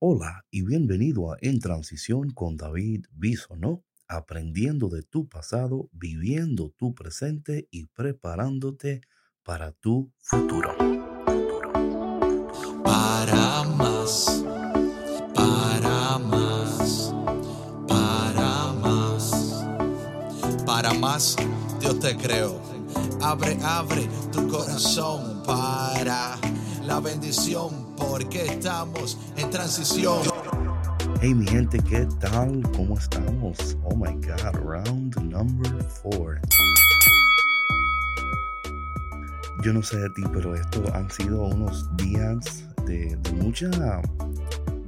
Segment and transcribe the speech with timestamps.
[0.00, 6.94] Hola y bienvenido a En Transición con David Bisonó, aprendiendo de tu pasado, viviendo tu
[6.94, 9.00] presente y preparándote
[9.42, 10.76] para tu futuro.
[12.84, 14.44] Para más,
[15.34, 17.12] para más,
[17.88, 19.66] para más,
[20.64, 21.34] para más,
[21.80, 22.62] Dios te creo.
[23.20, 26.38] Abre, abre tu corazón para
[26.84, 30.22] la bendición, porque estamos en transición.
[31.20, 32.62] Hey mi gente, ¿qué tal?
[32.76, 33.76] ¿Cómo estamos?
[33.84, 36.40] Oh my god, round number four.
[39.64, 43.68] Yo no sé de ti, pero estos han sido unos días de, de mucha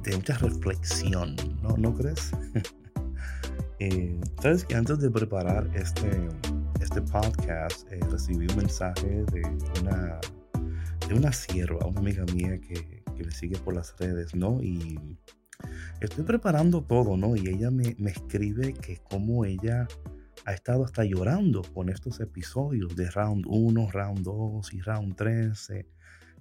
[0.03, 2.31] de mucha reflexión, ¿no, ¿No crees?
[3.79, 6.29] eh, Sabes que antes de preparar este,
[6.79, 9.41] este podcast eh, recibí un mensaje de
[9.81, 10.19] una
[11.07, 14.61] de una sierva, una amiga mía que, que me sigue por las redes, ¿no?
[14.61, 15.17] Y
[15.99, 17.35] estoy preparando todo, ¿no?
[17.35, 19.87] Y ella me, me escribe que como ella
[20.45, 25.87] ha estado hasta llorando con estos episodios de round 1, round 2 y round 13.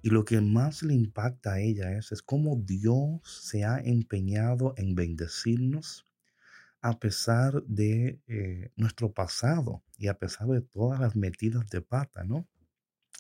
[0.03, 4.72] Y lo que más le impacta a ella es, es cómo Dios se ha empeñado
[4.77, 6.06] en bendecirnos
[6.83, 12.25] a pesar de eh, nuestro pasado y a pesar de todas las metidas de pata,
[12.25, 12.48] ¿no?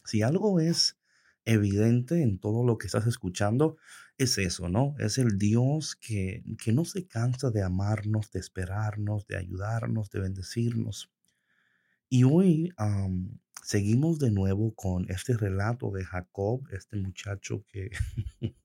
[0.04, 0.98] Si algo es
[1.44, 3.76] evidente en todo lo que estás escuchando,
[4.18, 4.94] es eso, ¿no?
[4.98, 10.20] Es el Dios que, que no se cansa de amarnos, de esperarnos, de ayudarnos, de
[10.20, 11.10] bendecirnos.
[12.08, 12.72] Y hoy
[13.62, 17.90] seguimos de nuevo con este relato de Jacob, este muchacho que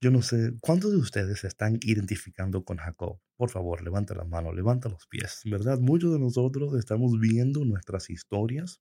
[0.00, 3.18] yo no sé, ¿cuántos de ustedes se están identificando con Jacob?
[3.36, 5.78] Por favor, levanta la mano, levanta los pies, ¿verdad?
[5.78, 8.80] Muchos de nosotros estamos viendo nuestras historias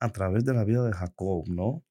[0.00, 1.84] a través de la vida de Jacob, ¿no?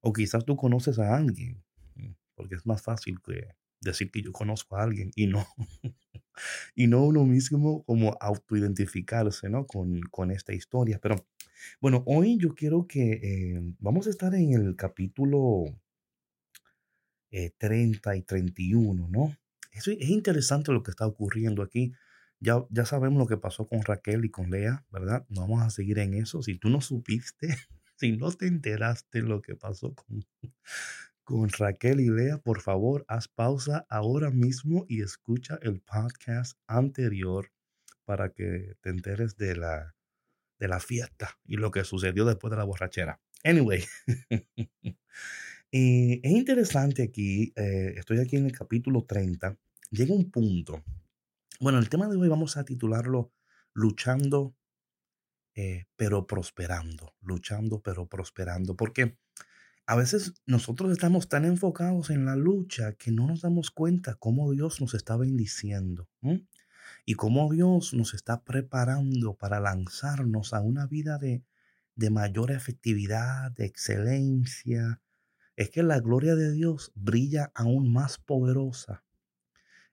[0.00, 1.62] O quizás tú conoces a alguien,
[1.94, 5.46] mm, porque es más fácil que decir que yo conozco a alguien y no,
[6.74, 9.66] y no uno mismo como autoidentificarse, ¿no?
[9.66, 10.98] Con, con esta historia.
[11.00, 11.26] Pero
[11.80, 15.64] bueno, hoy yo quiero que eh, vamos a estar en el capítulo
[17.30, 19.36] 30 eh, y 31, ¿no?
[19.72, 21.92] Eso es interesante lo que está ocurriendo aquí.
[22.42, 25.24] Ya, ya sabemos lo que pasó con Raquel y con Lea, ¿verdad?
[25.28, 26.42] No vamos a seguir en eso.
[26.42, 27.46] Si tú no supiste,
[27.96, 33.86] si no te enteraste lo que pasó con, Raquel y Lea, por favor, haz pausa
[33.88, 37.52] ahora mismo y escucha el podcast anterior
[38.04, 39.94] para que te enteres de la,
[40.58, 43.20] de la fiesta y lo que sucedió después de la borrachera.
[43.44, 43.84] Anyway,
[45.70, 49.56] eh, es interesante aquí, eh, estoy aquí en el capítulo 30,
[49.90, 50.82] llega un punto
[51.62, 53.32] bueno, el tema de hoy vamos a titularlo
[53.72, 54.56] Luchando
[55.54, 59.16] eh, pero prosperando, luchando pero prosperando, porque
[59.86, 64.50] a veces nosotros estamos tan enfocados en la lucha que no nos damos cuenta cómo
[64.50, 66.08] Dios nos está bendiciendo
[67.04, 71.44] y cómo Dios nos está preparando para lanzarnos a una vida de,
[71.94, 75.00] de mayor efectividad, de excelencia.
[75.54, 79.04] Es que la gloria de Dios brilla aún más poderosa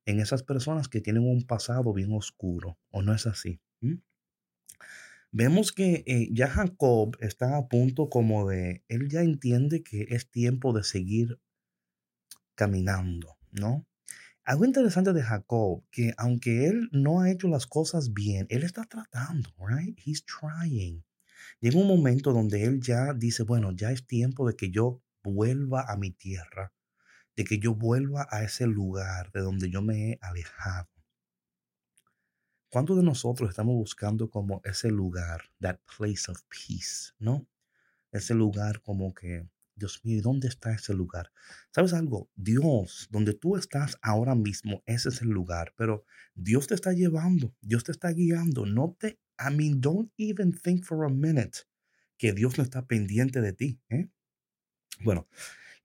[0.06, 3.60] en esas personas que tienen un pasado bien oscuro, ¿o no es así?
[3.82, 3.96] ¿Mm?
[5.32, 10.30] Vemos que eh, ya Jacob está a punto como de, él ya entiende que es
[10.30, 11.40] tiempo de seguir
[12.56, 13.86] caminando, ¿no?
[14.44, 18.84] Algo interesante de Jacob, que aunque él no ha hecho las cosas bien, él está
[18.86, 19.96] tratando, right?
[20.04, 21.04] He's trying.
[21.60, 25.86] Llega un momento donde él ya dice, bueno, ya es tiempo de que yo vuelva
[25.88, 26.74] a mi tierra
[27.40, 30.90] de que yo vuelva a ese lugar de donde yo me he alejado.
[32.68, 37.48] ¿Cuántos de nosotros estamos buscando como ese lugar, that place of peace, ¿no?
[38.12, 41.32] Ese lugar como que, Dios mío, ¿dónde está ese lugar?
[41.74, 42.30] ¿Sabes algo?
[42.36, 46.04] Dios, donde tú estás ahora mismo, ese es el lugar, pero
[46.36, 48.66] Dios te está llevando, Dios te está guiando.
[48.66, 51.60] No te, I mean, don't even think for a minute
[52.18, 54.10] que Dios no está pendiente de ti, ¿eh?
[55.06, 55.30] Bueno,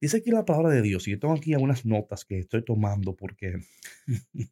[0.01, 3.15] Dice aquí la palabra de Dios, y yo tengo aquí algunas notas que estoy tomando
[3.17, 3.59] porque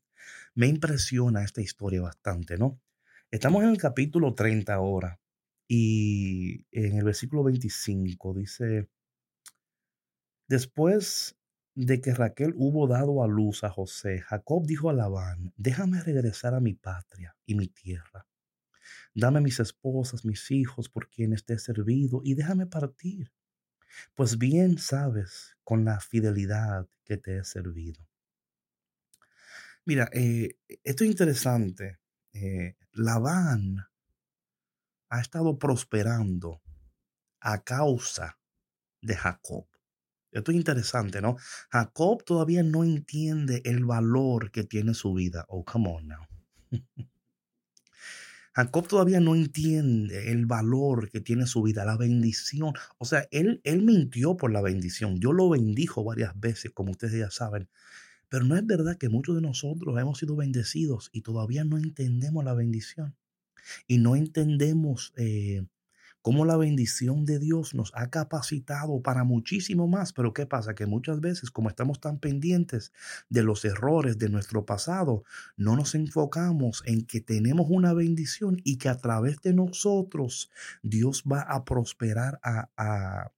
[0.55, 2.81] me impresiona esta historia bastante, ¿no?
[3.31, 5.21] Estamos en el capítulo 30 ahora,
[5.69, 8.89] y en el versículo 25 dice,
[10.49, 11.37] después
[11.75, 16.55] de que Raquel hubo dado a luz a José, Jacob dijo a Labán, déjame regresar
[16.55, 18.27] a mi patria y mi tierra.
[19.15, 23.33] Dame mis esposas, mis hijos, por quienes te he servido, y déjame partir
[24.15, 28.09] pues bien sabes con la fidelidad que te he servido.
[29.85, 31.99] Mira, eh, esto es interesante.
[32.33, 33.87] Eh, Labán
[35.09, 36.63] ha estado prosperando
[37.41, 38.39] a causa
[39.01, 39.67] de Jacob.
[40.31, 41.37] Esto es interesante, ¿no?
[41.71, 45.45] Jacob todavía no entiende el valor que tiene su vida.
[45.49, 46.27] Oh, come on now.
[48.55, 52.75] Jacob todavía no entiende el valor que tiene su vida, la bendición.
[52.99, 55.19] O sea, él, él mintió por la bendición.
[55.21, 57.69] Yo lo bendijo varias veces, como ustedes ya saben.
[58.29, 62.45] Pero no es verdad que muchos de nosotros hemos sido bendecidos y todavía no entendemos
[62.45, 63.15] la bendición.
[63.87, 65.65] Y no entendemos eh,
[66.23, 70.13] cómo la bendición de Dios nos ha capacitado para muchísimo más.
[70.13, 70.75] Pero ¿qué pasa?
[70.75, 72.93] Que muchas veces, como estamos tan pendientes
[73.29, 75.25] de los errores de nuestro pasado,
[75.57, 80.51] no nos enfocamos en que tenemos una bendición y que a través de nosotros
[80.83, 83.31] Dios va a prosperar a,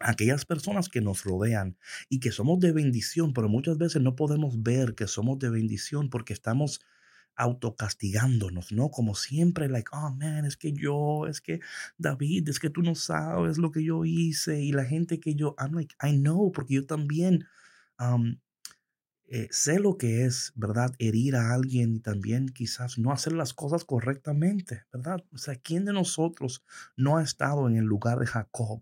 [0.00, 1.76] aquellas personas que nos rodean
[2.08, 6.10] y que somos de bendición, pero muchas veces no podemos ver que somos de bendición
[6.10, 6.80] porque estamos
[7.36, 8.90] autocastigándonos, ¿no?
[8.90, 11.60] Como siempre, like, oh man, es que yo, es que
[11.98, 15.54] David, es que tú no sabes lo que yo hice y la gente que yo,
[15.58, 17.46] I'm like, I know, porque yo también
[19.26, 20.94] eh, sé lo que es, ¿verdad?
[20.98, 25.24] Herir a alguien y también quizás no hacer las cosas correctamente, ¿verdad?
[25.32, 26.62] O sea, ¿quién de nosotros
[26.96, 28.80] no ha estado en el lugar de Jacob?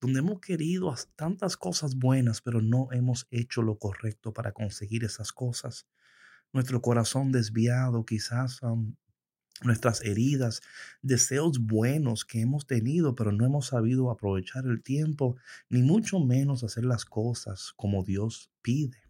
[0.00, 5.32] donde hemos querido tantas cosas buenas, pero no hemos hecho lo correcto para conseguir esas
[5.32, 5.86] cosas
[6.52, 8.60] nuestro corazón desviado, quizás
[9.62, 10.60] nuestras heridas,
[11.02, 15.36] deseos buenos que hemos tenido, pero no hemos sabido aprovechar el tiempo,
[15.68, 19.02] ni mucho menos hacer las cosas como Dios pide.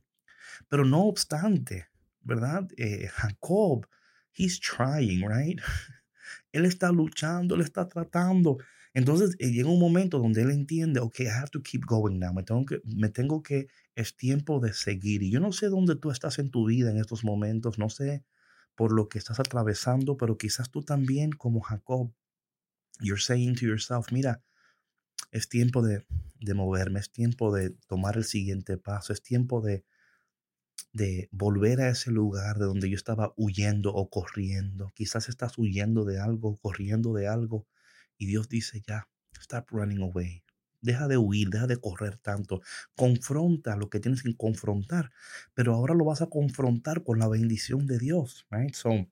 [0.68, 1.88] Pero no obstante,
[2.22, 2.66] ¿verdad?
[2.76, 3.86] Eh, Jacob,
[4.34, 5.60] he's trying, right?
[6.52, 8.58] Él está luchando, él está tratando.
[8.94, 12.32] Entonces eh, llega un momento donde él entiende, ok, I have to keep going now,
[12.32, 15.22] me tengo que, me tengo que, es tiempo de seguir.
[15.22, 18.24] Y yo no sé dónde tú estás en tu vida en estos momentos, no sé
[18.74, 22.12] por lo que estás atravesando, pero quizás tú también como Jacob,
[23.00, 24.42] you're saying to yourself, mira,
[25.32, 26.06] es tiempo de,
[26.40, 29.84] de moverme, es tiempo de tomar el siguiente paso, es tiempo de,
[30.92, 34.90] de volver a ese lugar de donde yo estaba huyendo o corriendo.
[34.94, 37.66] Quizás estás huyendo de algo, corriendo de algo,
[38.18, 39.08] y Dios dice ya,
[39.40, 40.42] stop running away.
[40.80, 42.60] Deja de huir, deja de correr tanto.
[42.94, 45.10] Confronta lo que tienes que confrontar,
[45.54, 48.74] pero ahora lo vas a confrontar con la bendición de Dios, right?
[48.74, 49.08] So,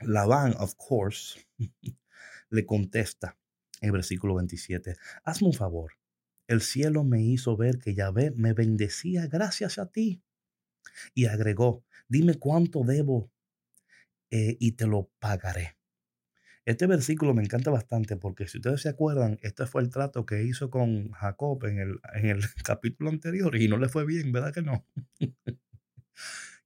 [0.00, 1.46] Labán, of course,
[2.50, 3.36] le contesta
[3.80, 5.92] en versículo 27, hazme un favor.
[6.46, 10.22] El cielo me hizo ver que Yahvé me bendecía gracias a ti.
[11.14, 13.30] Y agregó, dime cuánto debo
[14.30, 15.77] eh, y te lo pagaré.
[16.68, 20.42] Este versículo me encanta bastante porque si ustedes se acuerdan, este fue el trato que
[20.42, 24.52] hizo con Jacob en el, en el capítulo anterior y no le fue bien, ¿verdad
[24.52, 24.84] que no?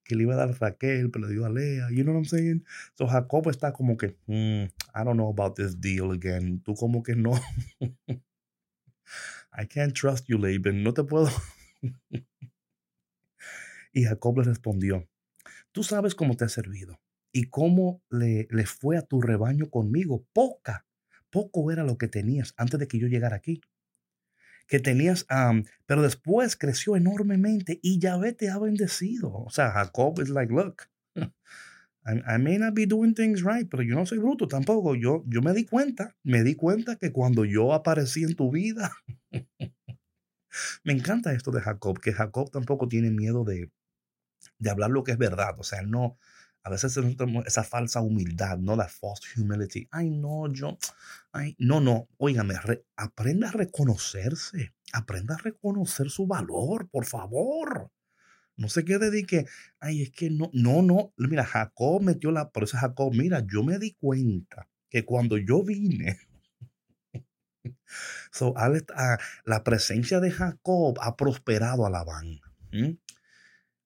[0.03, 1.89] que le iba a dar Raquel, pero le dio a Lea.
[1.93, 2.65] You know what I'm saying?
[2.95, 6.61] So Jacob está como que, hmm, I don't know about this deal again.
[6.65, 7.41] Tú como que no.
[9.57, 10.83] I can't trust you, Laban.
[10.83, 11.31] No te puedo.
[13.93, 15.09] y Jacob le respondió,
[15.71, 16.99] tú sabes cómo te ha servido
[17.33, 20.25] y cómo le, le fue a tu rebaño conmigo.
[20.33, 20.87] Poca,
[21.31, 23.61] poco era lo que tenías antes de que yo llegara aquí.
[24.69, 25.27] Que tenías,
[25.87, 29.33] pero después creció enormemente y Yahvé te ha bendecido.
[29.33, 30.83] O sea, Jacob es like, look,
[32.05, 34.95] I, may not be doing things right, pero yo no soy bruto tampoco.
[34.95, 38.93] Yo, yo me di cuenta, me di cuenta que cuando yo aparecí en tu vida,
[40.85, 43.71] me encanta esto de Jacob, que Jacob tampoco tiene miedo de,
[44.59, 45.55] de hablar lo que es verdad.
[45.59, 46.19] O sea, no,
[46.65, 46.99] a veces
[47.47, 48.77] esa falsa humildad, ¿no?
[48.77, 49.89] La false humility.
[49.91, 50.79] Ay, no, yo,
[51.33, 52.55] ay, no, no, óigame,
[52.97, 57.91] aprenda a reconocerse, aprenda a reconocer su valor, por favor.
[58.57, 59.47] No se quede de que,
[59.81, 61.13] ay, es que no, no, no.
[61.17, 65.65] Mira, Jacob metió la, por eso Jacob, mira, yo me di cuenta que cuando yo
[65.65, 66.19] vine,
[68.31, 68.55] so,
[69.45, 72.41] la presencia de Jacob ha prosperado a Labán.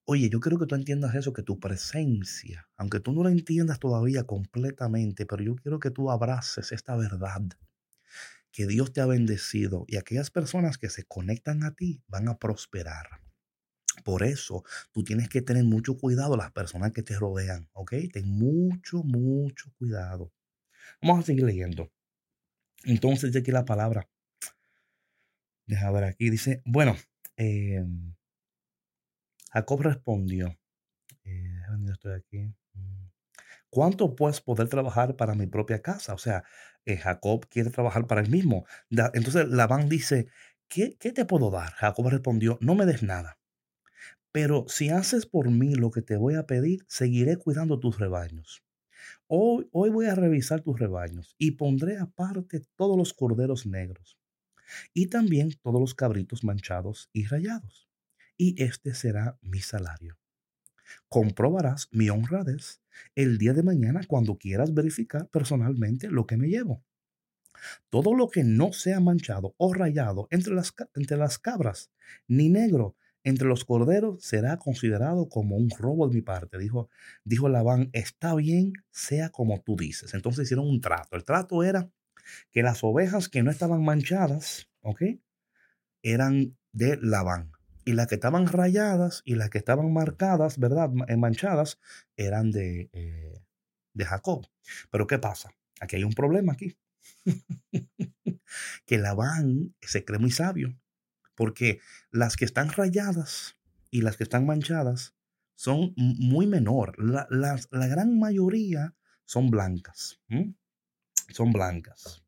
[0.09, 3.77] Oye, yo quiero que tú entiendas eso, que tu presencia, aunque tú no la entiendas
[3.77, 7.41] todavía completamente, pero yo quiero que tú abraces esta verdad,
[8.53, 12.37] que Dios te ha bendecido y aquellas personas que se conectan a ti van a
[12.37, 13.19] prosperar.
[14.05, 17.93] Por eso tú tienes que tener mucho cuidado las personas que te rodean, ¿ok?
[18.13, 20.31] Ten mucho, mucho cuidado.
[21.01, 21.91] Vamos a seguir leyendo.
[22.85, 24.07] Entonces, dice aquí la palabra.
[25.65, 26.29] Deja ver aquí.
[26.29, 26.95] Dice, bueno,
[27.35, 27.83] eh,
[29.51, 30.57] Jacob respondió,
[31.25, 31.61] eh.
[32.73, 33.09] Mm,
[33.69, 36.13] ¿Cuánto pues poder trabajar para mi propia casa?
[36.13, 36.43] O sea,
[36.85, 38.65] eh, Jacob quiere trabajar para él mismo.
[38.89, 40.27] entonces Labán dice,
[40.69, 41.71] ¿qué, ¿qué te puedo dar?
[41.73, 43.39] Jacob respondió, no me des nada.
[44.31, 48.63] Pero si haces por mí lo que te voy a pedir, seguiré cuidando tus rebaños.
[49.27, 54.17] Hoy, hoy voy a revisar tus rebaños y pondré aparte todos los corderos negros.
[54.93, 57.86] y también todos los cabritos manchados y rayados.
[58.37, 60.17] Y este será mi salario.
[61.09, 62.81] Comprobarás mi honradez
[63.15, 66.83] el día de mañana cuando quieras verificar personalmente lo que me llevo.
[67.89, 71.91] Todo lo que no sea manchado o rayado entre las, entre las cabras,
[72.27, 76.57] ni negro entre los corderos, será considerado como un robo de mi parte.
[76.57, 76.89] Dijo,
[77.25, 80.13] dijo Labán, está bien, sea como tú dices.
[80.13, 81.17] Entonces hicieron un trato.
[81.17, 81.89] El trato era
[82.51, 85.01] que las ovejas que no estaban manchadas, ¿ok?
[86.03, 87.56] Eran de Labán.
[87.87, 90.89] Y las que estaban rayadas y las que estaban marcadas, ¿verdad?
[90.89, 91.79] Manchadas,
[92.17, 93.41] eran de, eh,
[93.93, 94.45] de Jacob.
[94.91, 95.51] Pero ¿qué pasa?
[95.79, 96.77] Aquí hay un problema aquí.
[98.85, 100.77] que Labán se cree muy sabio,
[101.33, 101.79] porque
[102.11, 103.57] las que están rayadas
[103.89, 105.15] y las que están manchadas
[105.55, 106.93] son muy menor.
[106.99, 110.19] La, gran mayoría son blancas.
[111.29, 112.21] Son blancas.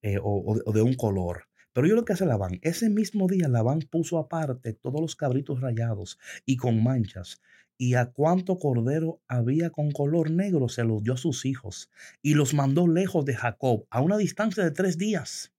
[0.00, 1.49] Eh, o, de un color.
[1.72, 5.60] Pero yo lo que hace Labán, ese mismo día Labán puso aparte todos los cabritos
[5.60, 7.40] rayados y con manchas
[7.80, 12.34] y a cuánto cordero había con color negro se los dio a sus hijos y
[12.34, 15.54] los mandó lejos de Jacob a una distancia de tres días.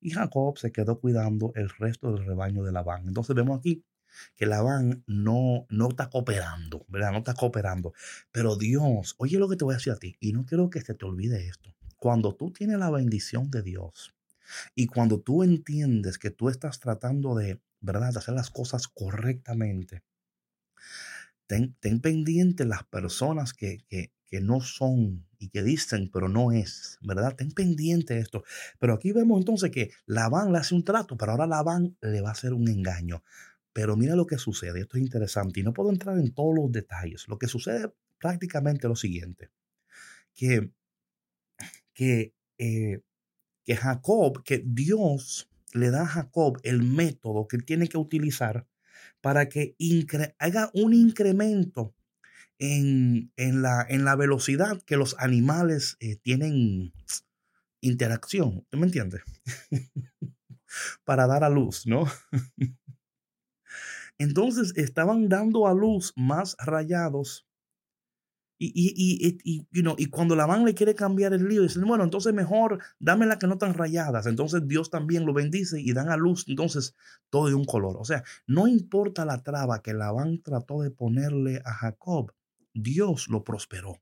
[0.00, 3.08] Y Jacob se quedó cuidando el resto del rebaño de Labán.
[3.08, 3.82] Entonces vemos aquí
[4.36, 7.10] que Labán no, no está cooperando, ¿verdad?
[7.10, 7.92] No está cooperando.
[8.30, 10.80] Pero Dios, oye lo que te voy a decir a ti, y no quiero que
[10.80, 11.74] se te olvide esto.
[11.96, 14.14] Cuando tú tienes la bendición de Dios
[14.74, 20.02] y cuando tú entiendes que tú estás tratando de, ¿verdad?, de hacer las cosas correctamente,
[21.46, 26.98] ten, pendiente las personas que, que, que, no son y que dicen, pero no es,
[27.00, 27.34] ¿verdad?
[27.36, 28.44] Ten pendiente esto.
[28.78, 32.28] Pero aquí vemos entonces que Labán le hace un trato, pero ahora Labán le va
[32.28, 33.22] a hacer un engaño.
[33.72, 36.70] Pero mira lo que sucede, esto es interesante y no puedo entrar en todos los
[36.70, 37.26] detalles.
[37.28, 39.50] Lo que sucede prácticamente lo siguiente,
[40.34, 40.70] que,
[41.94, 43.00] que, eh,
[43.68, 48.66] que Jacob, que Dios le da a Jacob el método que tiene que utilizar
[49.20, 49.76] para que
[50.38, 51.94] haga un incremento
[52.58, 56.94] en, la, en, la, velocidad que los animales eh, tienen
[57.82, 58.66] interacción.
[58.70, 59.20] ¿Tú me entiendes?
[61.04, 62.06] para dar a luz, ¿no?
[64.16, 67.46] Entonces estaban dando a luz más rayados
[68.58, 72.02] y, y, y, y, y cuando la van le quiere cambiar el lío, dicen, bueno,
[72.02, 74.26] entonces mejor dame las que no están rayadas.
[74.26, 76.96] Entonces Dios también lo bendice y dan a luz, entonces
[77.30, 77.96] todo de un color.
[77.98, 82.32] O sea, no importa la traba que Labán trató de ponerle a Jacob,
[82.74, 84.00] Dios lo prosperó.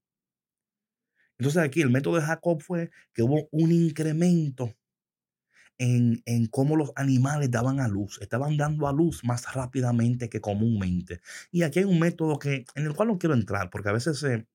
[1.39, 4.73] Entonces aquí el método de Jacob fue que hubo un incremento
[5.79, 10.41] en, en, cómo los animales daban a luz, estaban dando a luz más rápidamente que
[10.41, 11.21] comúnmente.
[11.51, 14.23] Y aquí hay un método que, en el cual no quiero entrar, porque a veces
[14.23, 14.47] eh,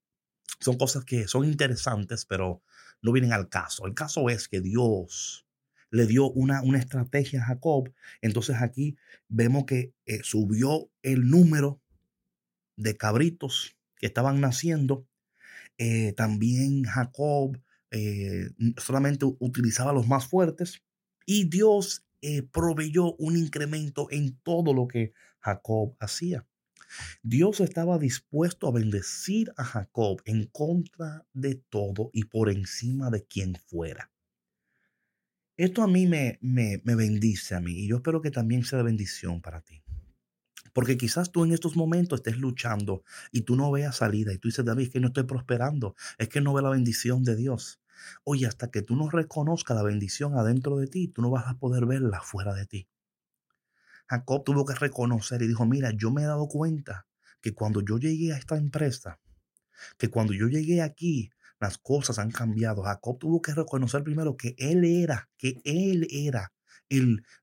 [0.60, 2.64] son cosas que son interesantes, pero
[3.02, 3.86] no vienen al caso.
[3.86, 5.46] El caso es que Dios
[5.92, 7.94] le dio una, una estrategia a Jacob.
[8.22, 8.98] Entonces aquí
[9.28, 11.82] vemos que eh, subió el número
[12.78, 15.06] de cabritos que estaban naciendo.
[15.78, 17.60] Eh, también Jacob
[18.78, 20.82] solamente utilizaba los más fuertes
[21.34, 26.46] y Dios eh, proveyó un incremento en todo lo que Jacob hacía.
[27.24, 33.24] Dios estaba dispuesto a bendecir a Jacob en contra de todo y por encima de
[33.24, 34.12] quien fuera.
[35.56, 38.82] Esto a mí me, me, me bendice a mí y yo espero que también sea
[38.82, 39.82] bendición para ti.
[40.74, 44.50] Porque quizás tú en estos momentos estés luchando y tú no veas salida y tú
[44.50, 47.81] dices, David, es que no estoy prosperando, es que no veo la bendición de Dios.
[48.24, 51.56] Oye, hasta que tú no reconozcas la bendición adentro de ti, tú no vas a
[51.56, 52.88] poder verla fuera de ti.
[54.08, 57.06] Jacob tuvo que reconocer y dijo, mira, yo me he dado cuenta
[57.42, 59.20] que cuando yo llegué a esta empresa,
[59.98, 62.84] que cuando yo llegué aquí, las cosas han cambiado.
[62.84, 66.52] Jacob tuvo que reconocer primero que él era, que él era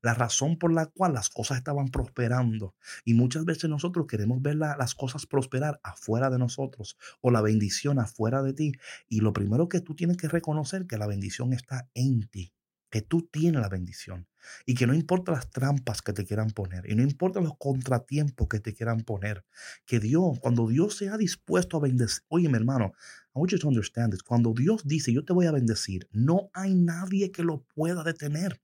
[0.02, 2.74] la razón por la cual las cosas estaban prosperando.
[3.04, 7.98] Y muchas veces nosotros queremos ver las cosas prosperar afuera de nosotros o la bendición
[7.98, 8.72] afuera de ti.
[9.08, 12.52] Y lo primero que tú tienes que reconocer que la bendición está en ti
[12.90, 14.26] que tú tienes la bendición
[14.64, 18.48] y que no importa las trampas que te quieran poner y no importa los contratiempos
[18.48, 19.44] que te quieran poner,
[19.84, 22.92] que Dios, cuando Dios sea dispuesto a bendecir, oye hermano,
[23.34, 26.50] I want you to understand this, cuando Dios dice yo te voy a bendecir, no
[26.54, 28.60] hay nadie que lo pueda detener.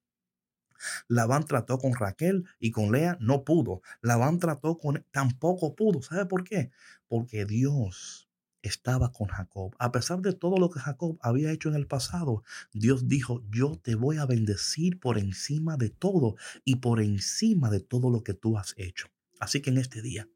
[1.08, 3.82] Labán trató con Raquel y con Lea, no pudo.
[4.02, 6.02] Labán trató con, tampoco pudo.
[6.02, 6.70] ¿Sabe por qué?
[7.08, 8.28] Porque Dios
[8.64, 9.74] estaba con Jacob.
[9.78, 13.76] A pesar de todo lo que Jacob había hecho en el pasado, Dios dijo, yo
[13.76, 18.34] te voy a bendecir por encima de todo y por encima de todo lo que
[18.34, 19.08] tú has hecho.
[19.38, 20.28] Así que en este día,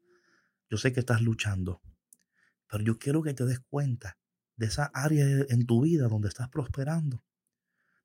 [0.69, 1.81] yo sé que estás luchando,
[2.69, 4.17] pero yo quiero que te des cuenta
[4.55, 7.23] de esa área en tu vida donde estás prosperando.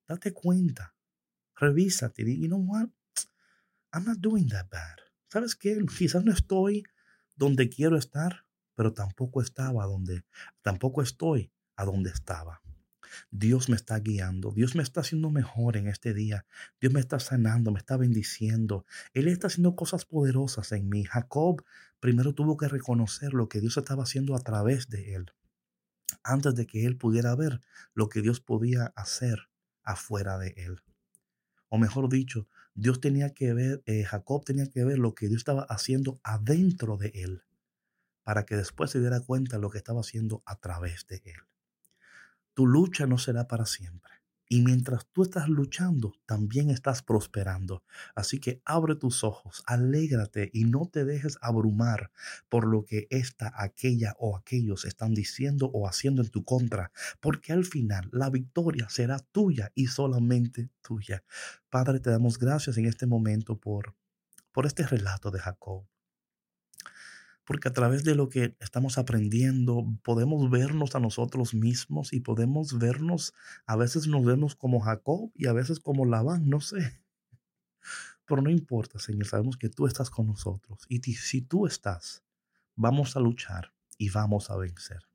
[0.07, 0.94] Date cuenta
[1.55, 2.89] revísate y you know what?
[3.91, 4.97] I'm not doing that bad.
[5.29, 5.77] ¿Sabes qué?
[5.97, 6.83] Quizás no estoy
[7.35, 8.45] donde quiero estar,
[8.75, 10.25] pero tampoco estaba donde,
[10.61, 12.61] tampoco estoy a donde estaba.
[13.31, 16.45] Dios me está guiando, Dios me está haciendo mejor en este día,
[16.81, 21.03] Dios me está sanando, me está bendiciendo, Él está haciendo cosas poderosas en mí.
[21.05, 21.63] Jacob
[21.99, 25.31] primero tuvo que reconocer lo que Dios estaba haciendo a través de él,
[26.23, 27.61] antes de que él pudiera ver
[27.93, 29.49] lo que Dios podía hacer
[29.83, 30.81] afuera de él.
[31.69, 35.39] O mejor dicho, Dios tenía que ver, eh, Jacob tenía que ver lo que Dios
[35.39, 37.43] estaba haciendo adentro de él,
[38.23, 41.41] para que después se diera cuenta de lo que estaba haciendo a través de él.
[42.53, 44.14] Tu lucha no será para siempre.
[44.47, 47.83] Y mientras tú estás luchando, también estás prosperando.
[48.15, 52.11] Así que abre tus ojos, alégrate y no te dejes abrumar
[52.49, 57.53] por lo que esta, aquella o aquellos están diciendo o haciendo en tu contra, porque
[57.53, 61.23] al final la victoria será tuya y solamente tuya.
[61.69, 63.95] Padre, te damos gracias en este momento por,
[64.51, 65.85] por este relato de Jacob
[67.45, 72.77] porque a través de lo que estamos aprendiendo podemos vernos a nosotros mismos y podemos
[72.77, 73.33] vernos,
[73.65, 77.01] a veces nos vemos como Jacob y a veces como Labán, no sé.
[78.25, 82.23] Pero no importa, Señor, sabemos que tú estás con nosotros y si tú estás,
[82.75, 85.07] vamos a luchar y vamos a vencer.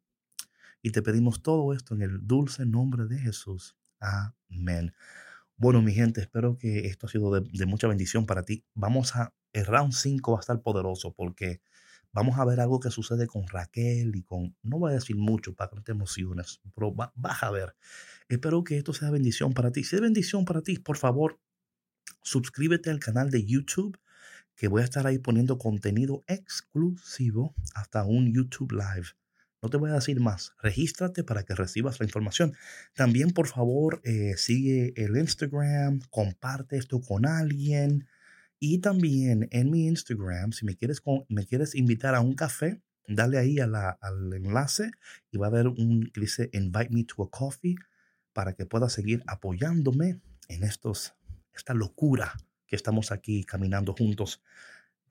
[0.82, 3.76] Y te pedimos todo esto en el dulce nombre de Jesús.
[3.98, 4.94] Amén.
[5.56, 8.64] Bueno, mi gente, espero que esto ha sido de, mucha bendición para ti.
[8.74, 11.60] Vamos a, el round 5 va a estar poderoso porque
[12.12, 15.54] vamos a ver algo que sucede con Raquel y con, no voy a decir mucho
[15.54, 17.74] para que no te emociones, pero vas a ver.
[18.28, 19.84] Espero que esto sea bendición para ti.
[19.84, 21.38] Si es bendición para ti, por favor,
[22.22, 23.98] suscríbete al canal de YouTube,
[24.56, 29.08] que voy a estar ahí poniendo contenido exclusivo hasta un YouTube Live.
[29.62, 30.54] No te voy a decir más.
[30.62, 32.54] Regístrate para que recibas la información.
[32.94, 38.06] También, por favor, eh, sigue el Instagram, comparte esto con alguien.
[38.62, 43.38] Y también en mi Instagram, si me quieres, me quieres invitar a un café, dale
[43.38, 44.90] ahí al enlace
[45.30, 47.76] y va a haber un que dice Invite me to a coffee
[48.34, 51.14] para que puedas seguir apoyándome en estos,
[51.54, 54.42] esta locura que estamos aquí caminando juntos.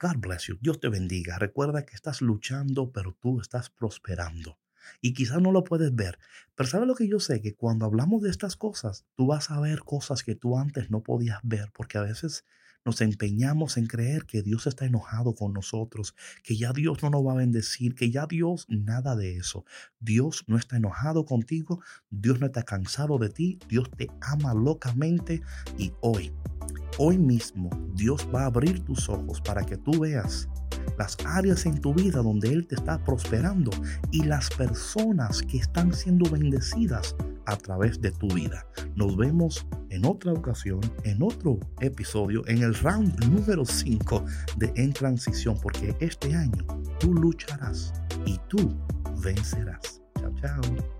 [0.00, 0.56] God bless you.
[0.60, 1.36] Dios te bendiga.
[1.36, 4.58] Recuerda que estás luchando, pero tú estás prosperando.
[5.00, 6.18] Y quizás no lo puedes ver,
[6.54, 7.42] pero ¿sabes lo que yo sé?
[7.42, 11.02] Que cuando hablamos de estas cosas, tú vas a ver cosas que tú antes no
[11.02, 12.46] podías ver, porque a veces
[12.84, 17.26] nos empeñamos en creer que Dios está enojado con nosotros, que ya Dios no nos
[17.26, 19.64] va a bendecir, que ya Dios, nada de eso.
[20.00, 25.42] Dios no está enojado contigo, Dios no está cansado de ti, Dios te ama locamente
[25.78, 26.32] y hoy,
[26.98, 30.48] hoy mismo, Dios va a abrir tus ojos para que tú veas
[30.98, 33.70] las áreas en tu vida donde Él te está prosperando
[34.10, 37.16] y las personas que están siendo bendecidas
[37.46, 38.66] a través de tu vida.
[38.94, 44.24] Nos vemos en otra ocasión, en otro episodio, en el round número 5
[44.56, 46.64] de En Transición, porque este año
[46.98, 47.92] tú lucharás
[48.24, 48.76] y tú
[49.22, 50.00] vencerás.
[50.18, 50.99] Chao, chao.